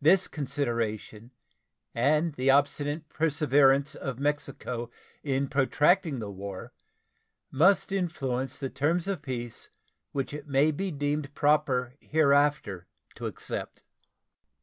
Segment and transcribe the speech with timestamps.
[0.00, 1.32] This consideration
[1.94, 4.88] and the obstinate perseverance of Mexico
[5.22, 6.72] in protracting the war
[7.50, 9.68] must influence the terms of peace
[10.12, 12.86] which it may be deemed proper hereafter
[13.16, 13.84] to accept.